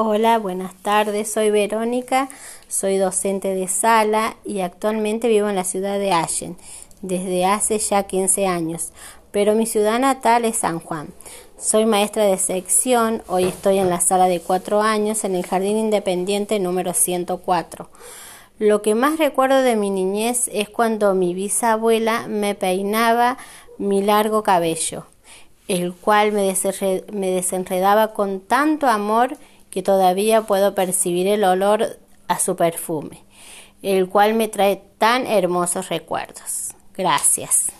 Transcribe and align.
Hola, 0.00 0.38
buenas 0.38 0.76
tardes. 0.76 1.32
Soy 1.32 1.50
Verónica, 1.50 2.28
soy 2.68 2.98
docente 2.98 3.52
de 3.56 3.66
sala 3.66 4.36
y 4.44 4.60
actualmente 4.60 5.26
vivo 5.26 5.48
en 5.48 5.56
la 5.56 5.64
ciudad 5.64 5.98
de 5.98 6.12
Allen 6.12 6.56
desde 7.02 7.44
hace 7.44 7.80
ya 7.80 8.04
15 8.04 8.46
años, 8.46 8.92
pero 9.32 9.56
mi 9.56 9.66
ciudad 9.66 9.98
natal 9.98 10.44
es 10.44 10.58
San 10.58 10.78
Juan. 10.78 11.08
Soy 11.58 11.84
maestra 11.84 12.22
de 12.22 12.38
sección, 12.38 13.24
hoy 13.26 13.46
estoy 13.46 13.78
en 13.78 13.90
la 13.90 14.00
sala 14.00 14.28
de 14.28 14.38
cuatro 14.38 14.82
años 14.82 15.24
en 15.24 15.34
el 15.34 15.44
Jardín 15.44 15.76
Independiente 15.76 16.60
número 16.60 16.94
104. 16.94 17.90
Lo 18.60 18.82
que 18.82 18.94
más 18.94 19.18
recuerdo 19.18 19.62
de 19.62 19.74
mi 19.74 19.90
niñez 19.90 20.48
es 20.52 20.68
cuando 20.68 21.12
mi 21.16 21.34
bisabuela 21.34 22.28
me 22.28 22.54
peinaba 22.54 23.36
mi 23.78 24.00
largo 24.00 24.44
cabello, 24.44 25.06
el 25.66 25.92
cual 25.92 26.30
me, 26.30 26.54
desenredaba 27.32 28.12
con 28.14 28.38
tanto 28.38 28.86
amor 28.86 29.36
que 29.70 29.82
todavía 29.82 30.42
puedo 30.42 30.74
percibir 30.74 31.26
el 31.26 31.44
olor 31.44 31.98
a 32.28 32.38
su 32.38 32.56
perfume, 32.56 33.24
el 33.82 34.08
cual 34.08 34.34
me 34.34 34.48
trae 34.48 34.82
tan 34.98 35.26
hermosos 35.26 35.88
recuerdos. 35.88 36.74
Gracias. 36.94 37.72